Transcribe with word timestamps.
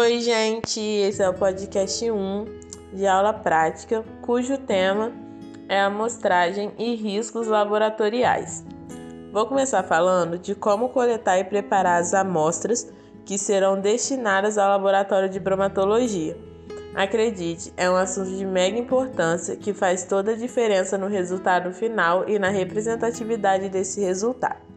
Oi, 0.00 0.18
gente, 0.20 0.80
esse 0.80 1.22
é 1.22 1.28
o 1.28 1.34
podcast 1.34 2.10
1 2.10 2.44
de 2.94 3.06
aula 3.06 3.34
prática, 3.34 4.02
cujo 4.22 4.56
tema 4.56 5.12
é 5.68 5.78
amostragem 5.78 6.72
e 6.78 6.94
riscos 6.94 7.46
laboratoriais. 7.46 8.64
Vou 9.30 9.44
começar 9.44 9.82
falando 9.82 10.38
de 10.38 10.54
como 10.54 10.88
coletar 10.88 11.38
e 11.38 11.44
preparar 11.44 12.00
as 12.00 12.14
amostras 12.14 12.90
que 13.26 13.36
serão 13.36 13.78
destinadas 13.78 14.56
ao 14.56 14.70
laboratório 14.70 15.28
de 15.28 15.38
bromatologia. 15.38 16.34
Acredite, 16.94 17.70
é 17.76 17.90
um 17.90 17.96
assunto 17.96 18.30
de 18.30 18.46
mega 18.46 18.78
importância 18.78 19.54
que 19.54 19.74
faz 19.74 20.04
toda 20.04 20.32
a 20.32 20.36
diferença 20.36 20.96
no 20.96 21.08
resultado 21.08 21.74
final 21.74 22.26
e 22.26 22.38
na 22.38 22.48
representatividade 22.48 23.68
desse 23.68 24.00
resultado. 24.00 24.69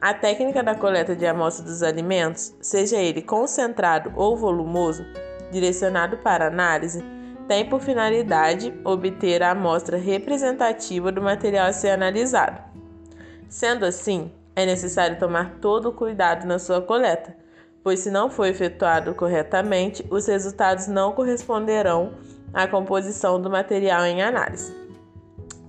A 0.00 0.14
técnica 0.14 0.62
da 0.62 0.74
coleta 0.74 1.14
de 1.14 1.26
amostra 1.26 1.62
dos 1.62 1.82
alimentos, 1.82 2.54
seja 2.62 2.96
ele 2.96 3.20
concentrado 3.20 4.10
ou 4.16 4.34
volumoso, 4.34 5.04
direcionado 5.52 6.16
para 6.16 6.46
análise, 6.46 7.04
tem 7.46 7.68
por 7.68 7.82
finalidade 7.82 8.72
obter 8.82 9.42
a 9.42 9.50
amostra 9.50 9.98
representativa 9.98 11.12
do 11.12 11.20
material 11.20 11.66
a 11.66 11.72
ser 11.74 11.90
analisado. 11.90 12.62
Sendo 13.46 13.84
assim, 13.84 14.32
é 14.56 14.64
necessário 14.64 15.18
tomar 15.18 15.58
todo 15.60 15.90
o 15.90 15.92
cuidado 15.92 16.46
na 16.46 16.58
sua 16.58 16.80
coleta, 16.80 17.36
pois 17.82 18.00
se 18.00 18.10
não 18.10 18.30
for 18.30 18.46
efetuado 18.46 19.14
corretamente, 19.14 20.02
os 20.10 20.26
resultados 20.26 20.86
não 20.86 21.12
corresponderão 21.12 22.14
à 22.54 22.66
composição 22.66 23.38
do 23.38 23.50
material 23.50 24.06
em 24.06 24.22
análise. 24.22 24.74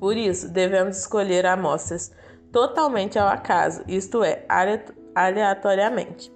Por 0.00 0.16
isso, 0.16 0.48
devemos 0.48 0.98
escolher 0.98 1.46
amostras 1.46 2.10
totalmente 2.52 3.18
ao 3.18 3.28
acaso, 3.28 3.82
isto 3.86 4.22
é, 4.22 4.44
aleatoriamente, 5.14 6.32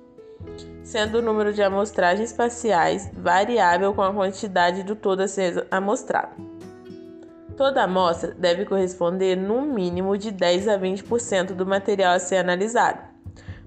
sendo 0.82 1.18
o 1.18 1.22
número 1.22 1.52
de 1.52 1.62
amostragens 1.62 2.32
parciais 2.32 3.10
variável 3.14 3.94
com 3.94 4.02
a 4.02 4.12
quantidade 4.12 4.82
do 4.82 4.96
todo 4.96 5.20
a 5.20 5.28
ser 5.28 5.66
amostrado. 5.70 6.50
Toda 7.56 7.82
amostra 7.82 8.32
deve 8.32 8.64
corresponder 8.64 9.36
no 9.36 9.60
mínimo 9.60 10.16
de 10.16 10.30
10 10.30 10.66
a 10.68 10.78
20% 10.78 11.52
do 11.52 11.66
material 11.66 12.14
a 12.14 12.18
ser 12.18 12.36
analisado. 12.36 13.00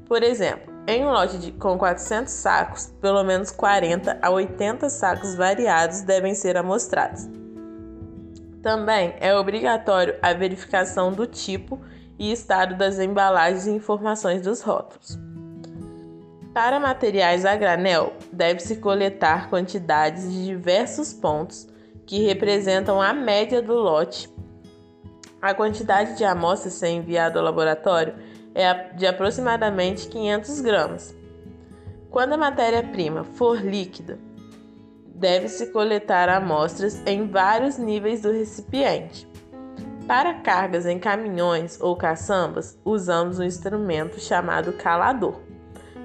Por 0.08 0.24
exemplo, 0.24 0.74
em 0.88 1.06
um 1.06 1.12
lote 1.12 1.38
de, 1.38 1.52
com 1.52 1.78
400 1.78 2.34
sacos, 2.34 2.88
pelo 3.00 3.24
menos 3.24 3.52
40 3.52 4.18
a 4.22 4.30
80 4.30 4.90
sacos 4.90 5.36
variados 5.36 6.02
devem 6.02 6.34
ser 6.34 6.58
amostrados. 6.58 7.30
Também 8.62 9.14
é 9.20 9.36
obrigatório 9.36 10.16
a 10.22 10.34
verificação 10.34 11.12
do 11.12 11.28
tipo 11.28 11.80
e 12.18 12.32
estado 12.32 12.78
das 12.78 13.00
embalagens 13.00 13.68
e 13.68 13.72
informações 13.72 14.42
dos 14.42 14.62
rótulos. 14.62 15.20
Para 16.54 16.80
materiais 16.80 17.46
a 17.46 17.56
granel, 17.56 18.14
deve-se 18.32 18.76
coletar 18.76 19.50
quantidades 19.50 20.32
de 20.32 20.46
diversos 20.46 21.12
pontos 21.12 21.68
que 22.06 22.24
representam 22.24 23.02
a 23.02 23.12
média 23.12 23.62
do 23.62 23.74
lote. 23.74 24.30
A 25.42 25.54
quantidade 25.54 26.16
de 26.16 26.24
amostras 26.24 26.76
a 26.76 26.78
ser 26.78 26.90
enviada 26.90 27.40
ao 27.40 27.46
laboratório 27.46 28.14
é 28.54 28.94
de 28.94 29.08
aproximadamente 29.08 30.08
500 30.08 30.62
gramas. 30.62 31.16
Quando 32.12 32.34
a 32.34 32.38
matéria-prima 32.38 33.24
for 33.24 33.60
líquida, 33.60 34.20
deve-se 35.16 35.72
coletar 35.72 36.30
amostras 36.30 37.02
em 37.08 37.28
vários 37.28 37.80
níveis 37.80 38.22
do 38.22 38.32
recipiente. 38.32 39.28
Para 40.08 40.34
cargas 40.34 40.86
em 40.86 41.00
caminhões 41.00 41.80
ou 41.80 41.96
caçambas, 41.96 42.78
usamos 42.84 43.40
um 43.40 43.44
instrumento 43.44 44.20
chamado 44.20 44.74
calador 44.74 45.40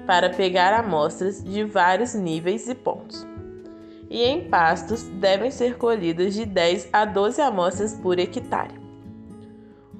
para 0.07 0.29
pegar 0.29 0.73
amostras 0.73 1.43
de 1.43 1.65
vários 1.65 2.13
níveis 2.13 2.67
e 2.69 2.73
pontos. 2.73 3.27
E 4.09 4.23
em 4.23 4.49
pastos 4.49 5.03
devem 5.03 5.51
ser 5.51 5.77
colhidas 5.77 6.33
de 6.33 6.45
10 6.45 6.89
a 6.93 7.03
12 7.03 7.41
amostras 7.41 7.93
por 7.93 8.17
hectare. 8.17 8.73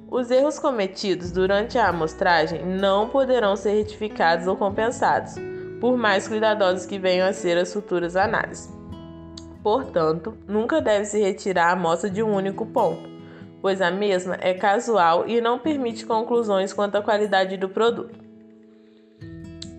Os 0.10 0.32
erros 0.32 0.58
cometidos 0.58 1.32
durante 1.32 1.78
a 1.78 1.90
amostragem 1.90 2.66
não 2.66 3.10
poderão 3.10 3.56
ser 3.56 3.74
retificados 3.74 4.48
ou 4.48 4.56
compensados, 4.56 5.36
por 5.80 5.98
mais 5.98 6.28
cuidadosos 6.28 6.88
que 6.88 6.98
venham 6.98 7.28
a 7.28 7.34
ser 7.34 7.58
as 7.58 7.72
futuras 7.72 8.16
análises. 8.16 8.74
Portanto, 9.62 10.36
nunca 10.48 10.82
deve 10.82 11.06
se 11.06 11.20
retirar 11.20 11.68
a 11.68 11.74
amostra 11.74 12.10
de 12.10 12.24
um 12.24 12.34
único 12.34 12.66
ponto, 12.66 13.19
pois 13.62 13.82
a 13.82 13.92
mesma 13.92 14.38
é 14.42 14.54
casual 14.54 15.28
e 15.28 15.42
não 15.42 15.60
permite 15.60 16.06
conclusões 16.06 16.74
quanto 16.74 16.96
à 16.96 17.02
qualidade 17.02 17.58
do 17.58 17.70
produto. 17.70 18.20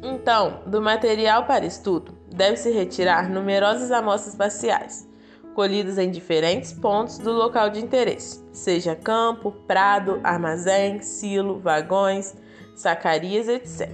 Então, 0.03 0.63
do 0.67 0.81
material 0.81 1.45
para 1.45 1.67
estudo, 1.67 2.17
deve-se 2.29 2.71
retirar 2.71 3.29
numerosas 3.29 3.91
amostras 3.93 4.35
parciais, 4.35 5.09
colhidas 5.55 5.99
em 5.99 6.11
diferentes 6.11 6.73
pontos 6.73 7.19
do 7.19 7.33
local 7.33 7.69
de 7.71 7.81
interesse, 7.81 8.43
seja 8.53 8.97
campo, 8.97 9.53
prado, 9.67 10.21
armazém, 10.25 11.01
silo, 11.03 11.59
vagões, 11.59 12.35
sacarias, 12.75 13.47
etc. 13.49 13.91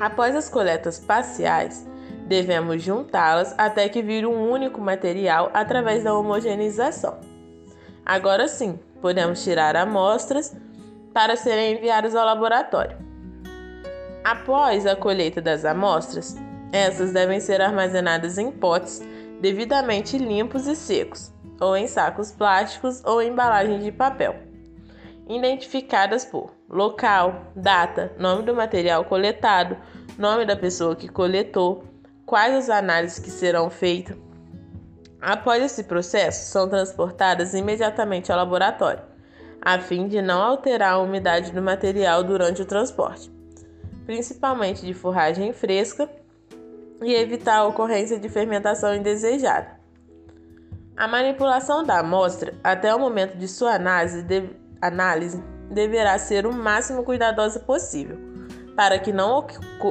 Após 0.00 0.34
as 0.34 0.48
coletas 0.48 0.98
parciais, 0.98 1.86
devemos 2.26 2.82
juntá-las 2.82 3.54
até 3.58 3.88
que 3.88 4.02
vire 4.02 4.26
um 4.26 4.50
único 4.50 4.80
material 4.80 5.50
através 5.52 6.02
da 6.02 6.14
homogeneização. 6.14 7.29
Agora 8.10 8.48
sim, 8.48 8.76
podemos 9.00 9.44
tirar 9.44 9.76
amostras 9.76 10.52
para 11.14 11.36
serem 11.36 11.76
enviadas 11.76 12.12
ao 12.12 12.26
laboratório. 12.26 12.98
Após 14.24 14.84
a 14.84 14.96
colheita 14.96 15.40
das 15.40 15.64
amostras, 15.64 16.36
essas 16.72 17.12
devem 17.12 17.38
ser 17.38 17.60
armazenadas 17.60 18.36
em 18.36 18.50
potes 18.50 19.00
devidamente 19.40 20.18
limpos 20.18 20.66
e 20.66 20.74
secos, 20.74 21.32
ou 21.60 21.76
em 21.76 21.86
sacos 21.86 22.32
plásticos 22.32 23.00
ou 23.04 23.22
embalagens 23.22 23.84
de 23.84 23.92
papel, 23.92 24.34
identificadas 25.28 26.24
por 26.24 26.52
local, 26.68 27.52
data, 27.54 28.12
nome 28.18 28.42
do 28.42 28.56
material 28.56 29.04
coletado, 29.04 29.76
nome 30.18 30.44
da 30.44 30.56
pessoa 30.56 30.96
que 30.96 31.06
coletou, 31.06 31.84
quais 32.26 32.56
as 32.56 32.70
análises 32.70 33.20
que 33.20 33.30
serão 33.30 33.70
feitas 33.70 34.16
Após 35.20 35.62
esse 35.62 35.84
processo, 35.84 36.50
são 36.50 36.68
transportadas 36.68 37.52
imediatamente 37.52 38.32
ao 38.32 38.38
laboratório, 38.38 39.02
a 39.60 39.78
fim 39.78 40.08
de 40.08 40.22
não 40.22 40.40
alterar 40.40 40.94
a 40.94 40.98
umidade 40.98 41.52
do 41.52 41.60
material 41.60 42.24
durante 42.24 42.62
o 42.62 42.66
transporte, 42.66 43.30
principalmente 44.06 44.84
de 44.84 44.94
forragem 44.94 45.52
fresca, 45.52 46.08
e 47.02 47.14
evitar 47.14 47.56
a 47.56 47.66
ocorrência 47.66 48.18
de 48.18 48.28
fermentação 48.28 48.94
indesejada. 48.94 49.80
A 50.96 51.08
manipulação 51.08 51.82
da 51.82 51.98
amostra 51.98 52.54
até 52.62 52.94
o 52.94 52.98
momento 52.98 53.36
de 53.38 53.48
sua 53.48 53.74
análise, 53.74 54.22
de, 54.22 54.50
análise 54.82 55.42
deverá 55.70 56.18
ser 56.18 56.46
o 56.46 56.52
máximo 56.52 57.02
cuidadosa 57.02 57.60
possível, 57.60 58.18
para 58.76 58.98
que 58.98 59.12
não 59.12 59.46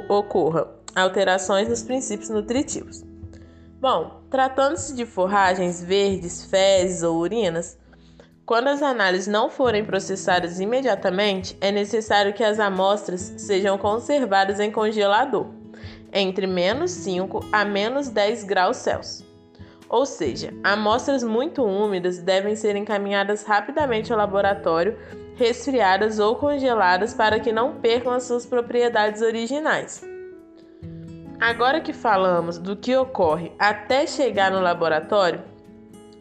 ocorra 0.07 0.68
alterações 0.95 1.68
nos 1.68 1.81
princípios 1.81 2.29
nutritivos. 2.29 3.03
Bom, 3.79 4.19
tratando-se 4.29 4.95
de 4.95 5.06
forragens 5.06 5.84
verdes, 5.84 6.45
fezes 6.45 7.03
ou 7.03 7.17
urinas, 7.17 7.78
quando 8.50 8.67
as 8.69 8.81
análises 8.81 9.28
não 9.28 9.47
forem 9.47 9.85
processadas 9.85 10.59
imediatamente, 10.59 11.56
é 11.62 11.72
necessário 11.72 12.34
que 12.34 12.44
as 12.44 12.59
amostras 12.59 13.34
sejam 13.38 13.78
conservadas 13.78 14.59
em 14.59 14.72
congelador, 14.72 15.47
entre 16.12 16.47
menos 16.47 16.89
5 16.89 17.45
a 17.51 17.63
menos 17.63 18.09
10 18.09 18.45
graus 18.45 18.78
Celsius. 18.78 19.23
Ou 19.88 20.03
seja, 20.03 20.51
amostras 20.63 21.23
muito 21.23 21.63
úmidas 21.63 22.18
devem 22.19 22.56
ser 22.56 22.75
encaminhadas 22.75 23.44
rapidamente 23.44 24.12
ao 24.12 24.18
laboratório, 24.18 24.97
resfriadas 25.35 26.18
ou 26.18 26.35
congeladas 26.35 27.13
para 27.13 27.39
que 27.39 27.51
não 27.51 27.75
percam 27.79 28.12
as 28.12 28.24
suas 28.24 28.48
propriedades 28.48 29.21
originais. 29.21 30.08
Agora 31.39 31.80
que 31.80 31.94
falamos 31.94 32.57
do 32.57 32.75
que 32.75 32.94
ocorre 32.97 33.53
até 33.57 34.06
chegar 34.06 34.51
no 34.51 34.59
laboratório, 34.59 35.41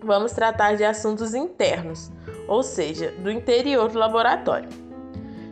vamos 0.01 0.31
tratar 0.31 0.77
de 0.77 0.85
assuntos 0.85 1.35
internos, 1.35 2.13
ou 2.47 2.63
seja, 2.63 3.11
do 3.19 3.29
interior 3.29 3.91
do 3.91 3.99
laboratório. 3.99 4.69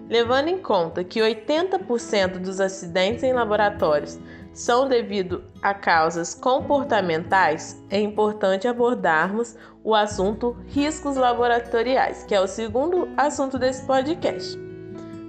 Levando 0.08 0.48
em 0.48 0.58
conta 0.58 1.02
que 1.02 1.18
80% 1.18 2.38
dos 2.38 2.60
acidentes 2.60 3.24
em 3.24 3.32
laboratórios 3.32 4.20
são 4.52 4.88
devido 4.88 5.42
a 5.60 5.74
causas 5.74 6.32
comportamentais, 6.32 7.84
é 7.90 7.98
importante 7.98 8.68
abordarmos 8.68 9.56
o 9.82 9.96
assunto 9.96 10.56
riscos 10.68 11.16
laboratoriais, 11.16 12.22
que 12.22 12.36
é 12.36 12.40
o 12.40 12.46
segundo 12.46 13.08
assunto 13.16 13.58
desse 13.58 13.84
podcast. 13.84 14.56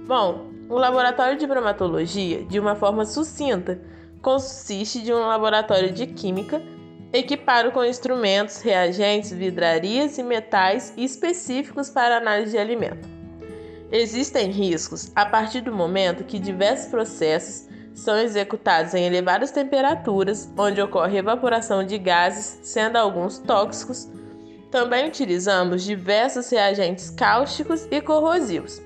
Bom, 0.06 0.46
o 0.68 0.78
laboratório 0.78 1.36
de 1.36 1.46
bromatologia, 1.46 2.44
de 2.44 2.60
uma 2.60 2.76
forma 2.76 3.04
sucinta, 3.04 3.80
consiste 4.22 5.02
de 5.02 5.12
um 5.12 5.26
laboratório 5.26 5.92
de 5.92 6.06
química 6.06 6.62
equipado 7.12 7.70
com 7.72 7.84
instrumentos, 7.84 8.60
reagentes, 8.60 9.32
vidrarias 9.32 10.18
e 10.18 10.22
metais 10.22 10.92
específicos 10.96 11.88
para 11.88 12.18
análise 12.18 12.52
de 12.52 12.58
alimento. 12.58 13.08
Existem 13.90 14.50
riscos 14.50 15.10
a 15.14 15.24
partir 15.24 15.62
do 15.62 15.72
momento 15.72 16.24
que 16.24 16.38
diversos 16.38 16.88
processos 16.88 17.66
são 17.94 18.16
executados 18.18 18.94
em 18.94 19.04
elevadas 19.04 19.50
temperaturas, 19.50 20.52
onde 20.56 20.80
ocorre 20.80 21.18
evaporação 21.18 21.82
de 21.82 21.98
gases, 21.98 22.60
sendo 22.62 22.96
alguns 22.96 23.38
tóxicos. 23.38 24.08
Também 24.70 25.08
utilizamos 25.08 25.82
diversos 25.82 26.50
reagentes 26.50 27.08
cáusticos 27.10 27.88
e 27.90 28.00
corrosivos, 28.02 28.82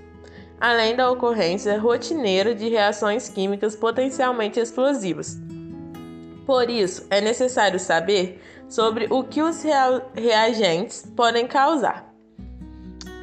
além 0.63 0.95
da 0.95 1.11
ocorrência 1.11 1.77
rotineira 1.77 2.55
de 2.55 2.69
reações 2.69 3.29
químicas 3.29 3.75
potencialmente 3.75 4.61
explosivas. 4.61 5.37
Por 6.47 6.71
isso, 6.71 7.05
é 7.11 7.21
necessário 7.21 7.81
saber 7.81 8.41
sobre 8.69 9.09
o 9.11 9.25
que 9.25 9.43
os 9.43 9.61
reagentes 10.15 11.05
podem 11.17 11.49
causar. 11.49 12.15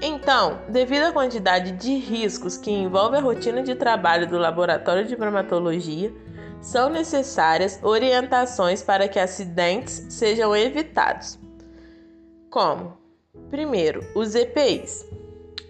Então, 0.02 0.60
devido 0.68 1.04
à 1.04 1.12
quantidade 1.14 1.72
de 1.72 1.96
riscos 1.96 2.58
que 2.58 2.72
envolve 2.72 3.16
a 3.16 3.22
rotina 3.22 3.64
de 3.64 3.74
trabalho 3.74 4.28
do 4.28 4.38
laboratório 4.38 5.06
de 5.06 5.16
bromatologia, 5.16 6.14
são 6.60 6.90
necessárias 6.90 7.80
orientações 7.82 8.84
para 8.84 9.08
que 9.08 9.18
acidentes 9.18 10.08
sejam 10.10 10.54
evitados. 10.54 11.40
Como? 12.50 12.98
Primeiro, 13.50 14.06
os 14.14 14.36
EPIs. 14.36 15.09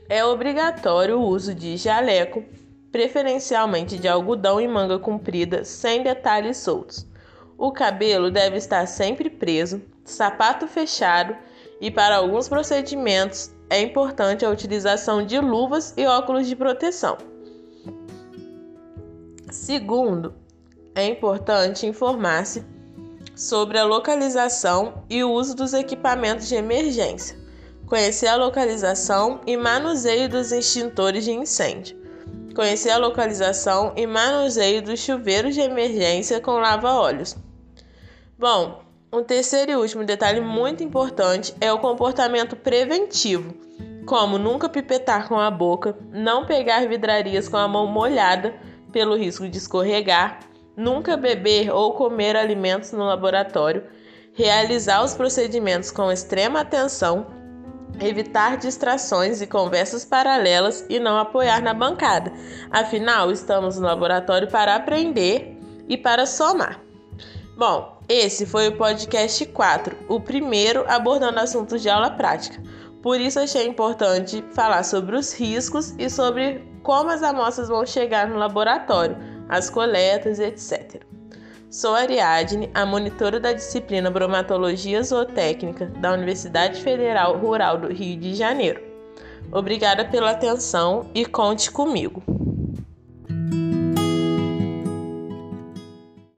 É 0.09 0.25
obrigatório 0.25 1.19
o 1.19 1.23
uso 1.23 1.53
de 1.53 1.77
jaleco, 1.77 2.43
preferencialmente 2.91 3.95
de 3.95 4.07
algodão 4.07 4.59
e 4.59 4.67
manga 4.67 4.97
comprida, 4.97 5.63
sem 5.63 6.01
detalhes 6.01 6.57
soltos. 6.57 7.05
O 7.55 7.71
cabelo 7.71 8.31
deve 8.31 8.57
estar 8.57 8.87
sempre 8.87 9.29
preso, 9.29 9.79
sapato 10.03 10.67
fechado 10.67 11.37
e, 11.79 11.91
para 11.91 12.15
alguns 12.15 12.49
procedimentos, 12.49 13.53
é 13.69 13.81
importante 13.81 14.43
a 14.43 14.49
utilização 14.49 15.23
de 15.23 15.39
luvas 15.39 15.93
e 15.95 16.07
óculos 16.07 16.47
de 16.47 16.55
proteção. 16.55 17.15
Segundo, 19.51 20.33
é 20.95 21.05
importante 21.05 21.85
informar-se 21.85 22.65
sobre 23.35 23.77
a 23.77 23.85
localização 23.85 25.03
e 25.07 25.23
o 25.23 25.31
uso 25.31 25.55
dos 25.55 25.73
equipamentos 25.73 26.47
de 26.47 26.55
emergência, 26.55 27.38
conhecer 27.89 28.27
a 28.27 28.35
localização 28.35 29.41
e 29.47 29.57
manuseio 29.57 30.29
dos 30.29 30.51
extintores 30.51 31.25
de 31.25 31.31
incêndio, 31.31 31.97
conhecer 32.55 32.91
a 32.91 32.97
localização 32.97 33.93
e 33.95 34.05
manuseio 34.05 34.83
dos 34.83 34.99
chuveiros 34.99 35.55
de 35.55 35.61
emergência 35.61 36.39
com 36.39 36.59
lava-óleos. 36.59 37.35
Bom, 38.37 38.83
um 39.11 39.23
terceiro 39.23 39.71
e 39.71 39.75
último 39.75 40.03
detalhe 40.03 40.39
muito 40.39 40.83
importante 40.83 41.55
é 41.59 41.73
o 41.73 41.79
comportamento 41.79 42.55
preventivo, 42.55 43.55
como 44.05 44.37
nunca 44.37 44.69
pipetar 44.69 45.27
com 45.27 45.39
a 45.39 45.49
boca, 45.49 45.97
não 46.11 46.45
pegar 46.45 46.87
vidrarias 46.87 47.49
com 47.49 47.57
a 47.57 47.67
mão 47.67 47.87
molhada 47.87 48.53
pelo 48.91 49.15
risco 49.15 49.49
de 49.49 49.57
escorregar, 49.57 50.41
nunca 50.77 51.17
beber 51.17 51.71
ou 51.71 51.93
comer 51.93 52.35
alimentos 52.35 52.91
no 52.91 53.03
laboratório, 53.03 53.83
realizar 54.33 55.03
os 55.03 55.15
procedimentos 55.15 55.89
com 55.89 56.11
extrema 56.11 56.61
atenção, 56.61 57.38
evitar 58.01 58.57
distrações 58.57 59.41
e 59.41 59.47
conversas 59.47 60.05
paralelas 60.05 60.85
e 60.89 60.99
não 60.99 61.17
apoiar 61.17 61.61
na 61.61 61.73
bancada. 61.73 62.31
Afinal, 62.71 63.31
estamos 63.31 63.77
no 63.77 63.85
laboratório 63.85 64.47
para 64.47 64.75
aprender 64.75 65.57
e 65.87 65.97
para 65.97 66.25
somar. 66.25 66.79
Bom, 67.57 67.97
esse 68.07 68.45
foi 68.45 68.69
o 68.69 68.77
podcast 68.77 69.45
4, 69.45 69.97
o 70.07 70.19
primeiro 70.19 70.85
abordando 70.87 71.39
assuntos 71.39 71.81
de 71.81 71.89
aula 71.89 72.09
prática. 72.09 72.61
Por 73.01 73.19
isso 73.19 73.39
achei 73.39 73.67
importante 73.67 74.43
falar 74.53 74.83
sobre 74.83 75.15
os 75.15 75.33
riscos 75.33 75.93
e 75.97 76.09
sobre 76.09 76.63
como 76.83 77.09
as 77.09 77.21
amostras 77.21 77.69
vão 77.69 77.85
chegar 77.85 78.27
no 78.27 78.37
laboratório, 78.37 79.17
as 79.47 79.69
coletas, 79.69 80.39
etc. 80.39 81.03
Sou 81.71 81.93
Ariadne, 81.93 82.67
a 82.73 82.83
monitora 82.83 83.39
da 83.39 83.53
disciplina 83.53 84.09
Bromatologia 84.09 85.03
Zootécnica 85.03 85.85
da 85.85 86.13
Universidade 86.13 86.81
Federal 86.81 87.37
Rural 87.37 87.77
do 87.77 87.93
Rio 87.93 88.19
de 88.19 88.33
Janeiro. 88.33 88.81
Obrigada 89.51 90.03
pela 90.03 90.31
atenção 90.31 91.11
e 91.13 91.27
conte 91.27 91.69
comigo. 91.69 92.23